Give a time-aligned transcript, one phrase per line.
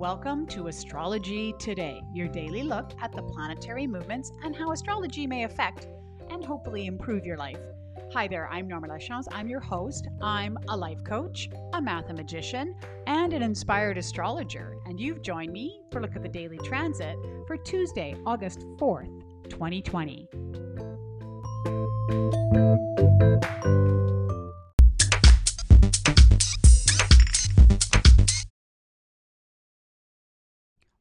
[0.00, 5.44] welcome to Astrology Today, your daily look at the planetary movements and how astrology may
[5.44, 5.88] affect
[6.30, 7.58] and hopefully improve your life.
[8.14, 9.26] Hi there, I'm Norma Lachance.
[9.30, 10.08] I'm your host.
[10.22, 12.76] I'm a life coach, a mathematician,
[13.06, 14.78] and an inspired astrologer.
[14.86, 20.30] And you've joined me for look at the daily transit for Tuesday, August 4th, 2020.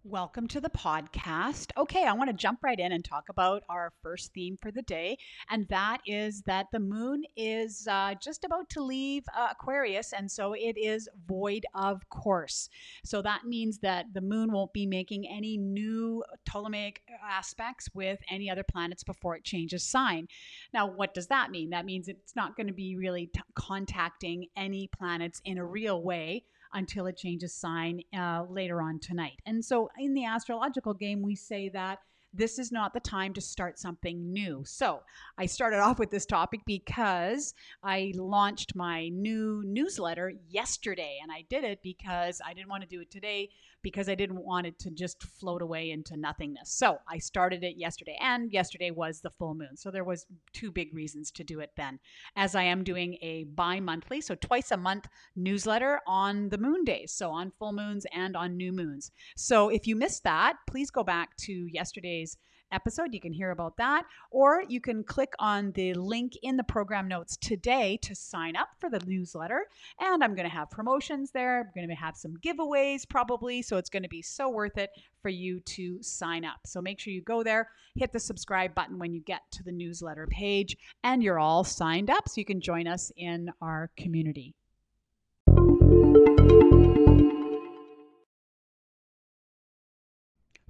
[0.10, 1.70] Welcome to the podcast.
[1.78, 4.82] Okay, I want to jump right in and talk about our first theme for the
[4.82, 5.20] day,
[5.52, 10.32] and that is that the moon is uh, just about to leave uh, Aquarius, and
[10.32, 12.70] so it is void of course.
[13.06, 18.50] So that means that the moon won't be making any new Ptolemaic aspects with any
[18.50, 20.28] other planets before it changes sign.
[20.74, 21.70] Now, what does that mean?
[21.70, 26.02] That means it's not going to be really t- contacting any planets in a real
[26.02, 29.42] way until it changes sign uh, later on tonight.
[29.46, 32.00] And so in the astrological game, we say that
[32.34, 34.64] this is not the time to start something new.
[34.66, 35.02] So
[35.38, 37.54] I started off with this topic because
[37.84, 41.18] I launched my new newsletter yesterday.
[41.22, 43.50] And I did it because I didn't want to do it today
[43.82, 46.72] because I didn't want it to just float away into nothingness.
[46.72, 49.76] So I started it yesterday, and yesterday was the full moon.
[49.76, 52.00] So there was two big reasons to do it then.
[52.36, 57.14] As I am doing a bi-monthly, so twice a month newsletter on the moon days,
[57.14, 59.12] so on full moons and on new moons.
[59.36, 62.38] So if you missed that, please go back to yesterday's
[62.72, 63.14] episode.
[63.14, 67.08] You can hear about that, or you can click on the link in the program
[67.08, 69.68] notes today to sign up for the newsletter.
[70.00, 71.62] And I'm going to have promotions there.
[71.62, 73.62] I'm going to have some giveaways probably.
[73.62, 74.92] So it's going to be so worth it
[75.22, 76.60] for you to sign up.
[76.66, 79.72] So make sure you go there, hit the subscribe button when you get to the
[79.72, 84.56] newsletter page, and you're all signed up so you can join us in our community.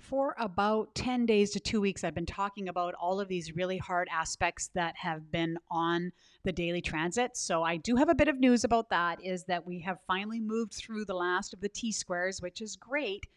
[0.09, 3.77] For about 10 days to two weeks, I've been talking about all of these really
[3.77, 6.11] hard aspects that have been on
[6.43, 7.37] the daily transit.
[7.37, 10.39] So I do have a bit of news about that is that we have finally
[10.39, 13.27] moved through the last of the T squares, which is great.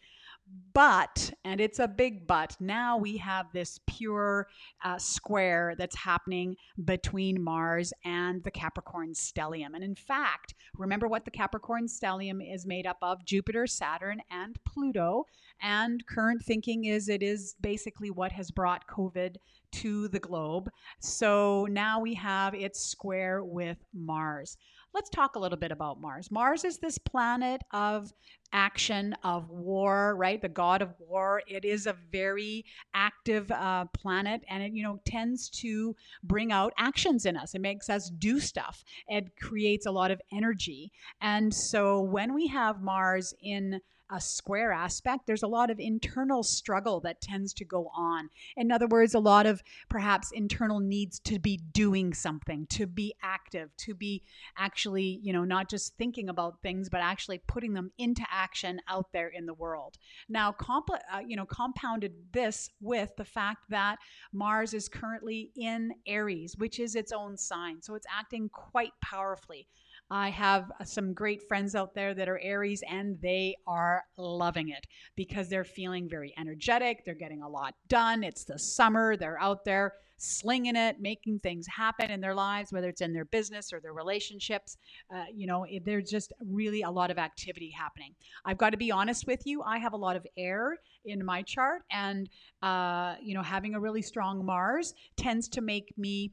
[0.73, 4.47] But, and it's a big but, now we have this pure
[4.83, 9.75] uh, square that's happening between Mars and the Capricorn stellium.
[9.75, 14.57] And in fact, remember what the Capricorn stellium is made up of Jupiter, Saturn, and
[14.65, 15.27] Pluto.
[15.61, 19.35] And current thinking is it is basically what has brought COVID
[19.73, 20.69] to the globe.
[20.99, 24.57] So now we have its square with Mars.
[24.93, 26.29] Let's talk a little bit about Mars.
[26.29, 28.13] Mars is this planet of
[28.51, 30.39] action, of war, right?
[30.39, 31.41] The god of war.
[31.47, 36.73] It is a very active uh, planet and it, you know, tends to bring out
[36.77, 37.55] actions in us.
[37.55, 38.83] It makes us do stuff.
[39.07, 40.91] It creates a lot of energy.
[41.21, 43.81] And so when we have Mars in
[44.13, 48.29] a square aspect, there's a lot of internal struggle that tends to go on.
[48.55, 53.15] In other words, a lot of perhaps internal needs to be doing something, to be
[53.23, 54.21] active, to be
[54.55, 59.11] actually, you know, not just thinking about things, but actually putting them into action out
[59.13, 59.97] there in the world.
[60.29, 63.97] Now, comp- uh, you know, compounded this with the fact that
[64.31, 67.81] Mars is currently in Aries, which is its own sign.
[67.81, 69.67] So it's acting quite powerfully.
[70.09, 74.85] I have some great friends out there that are Aries and they are loving it
[75.15, 77.03] because they're feeling very energetic.
[77.03, 78.23] They're getting a lot done.
[78.23, 79.17] It's the summer.
[79.17, 83.25] They're out there slinging it, making things happen in their lives, whether it's in their
[83.25, 84.77] business or their relationships.
[85.13, 88.13] Uh, you know, there's just really a lot of activity happening.
[88.45, 89.61] I've got to be honest with you.
[89.63, 92.29] I have a lot of air in my chart, and
[92.61, 96.31] uh, you know, having a really strong Mars tends to make me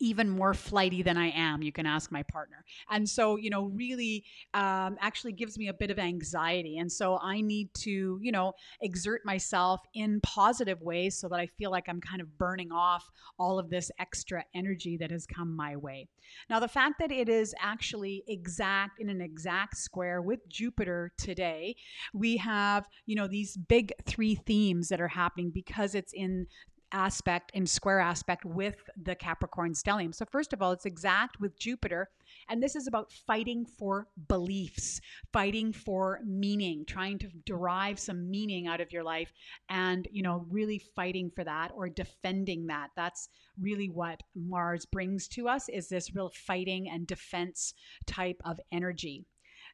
[0.00, 1.62] even more flighty than I am.
[1.62, 2.64] You can ask my partner.
[2.90, 6.78] And so, you know, really um, actually gives me a bit of anxiety.
[6.78, 11.46] And so I need to, you know, exert myself in positive ways so that I
[11.46, 15.54] feel like I'm kind of burning off all of this extra energy that has come
[15.54, 16.08] my way.
[16.50, 21.76] Now, the fact that it is actually exact in an exact square with Jupiter today,
[22.12, 26.46] we have, you know, these big three themes that are happening because it's in
[26.92, 30.14] aspect and square aspect with the Capricorn stellium.
[30.14, 32.10] So, first of all, it's exact with Jupiter.
[32.48, 35.00] And this is about fighting for beliefs,
[35.32, 39.32] fighting for meaning, trying to derive some meaning out of your life
[39.68, 42.90] and, you know, really fighting for that or defending that.
[42.96, 43.28] That's
[43.60, 47.74] really what Mars brings to us is this real fighting and defense
[48.06, 49.26] type of energy.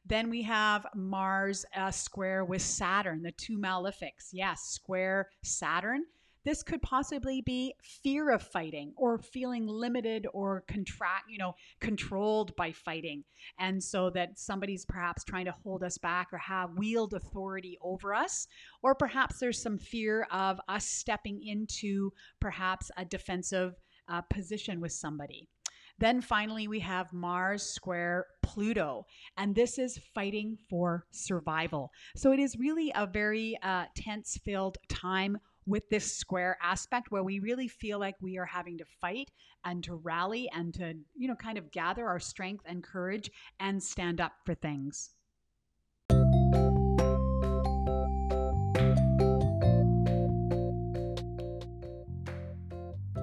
[0.07, 4.29] Then we have Mars uh, square with Saturn, the two malefics.
[4.31, 6.03] Yes, square Saturn
[6.45, 12.55] This could possibly be fear of fighting or feeling limited or contract, you know, controlled
[12.55, 13.23] by fighting.
[13.59, 18.13] And so that somebody's perhaps trying to hold us back or have wield authority over
[18.13, 18.47] us.
[18.83, 23.73] Or perhaps there's some fear of us stepping into perhaps a defensive
[24.07, 25.49] uh, position with somebody.
[25.97, 29.05] Then finally, we have Mars square Pluto,
[29.37, 31.91] and this is fighting for survival.
[32.17, 37.23] So it is really a very uh, tense filled time with this square aspect where
[37.23, 39.31] we really feel like we are having to fight
[39.63, 43.81] and to rally and to, you know, kind of gather our strength and courage and
[43.81, 45.11] stand up for things.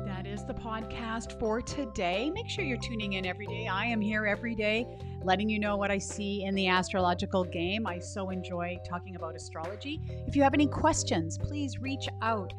[0.05, 2.31] That is the podcast for today.
[2.31, 3.69] Make sure you're tuning in every day.
[3.69, 4.87] I am here every day
[5.25, 7.87] letting you know what I see in the astrological game.
[7.87, 10.01] I so enjoy talking about astrology.
[10.27, 12.53] If you have any questions, please reach out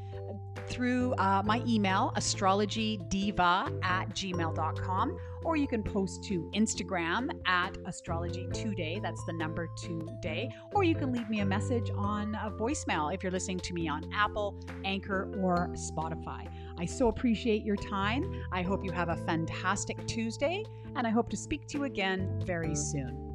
[0.67, 8.47] through uh, my email, astrologydiva at gmail.com, or you can post to Instagram at astrology
[8.53, 8.99] today.
[9.01, 10.49] That's the number today.
[10.73, 13.87] Or you can leave me a message on a voicemail if you're listening to me
[13.87, 14.55] on Apple,
[14.85, 16.47] Anchor, or Spotify.
[16.77, 18.43] I so appreciate your time.
[18.51, 20.63] I hope you have a fantastic Tuesday,
[20.95, 23.32] and I hope to speak to you again very soon.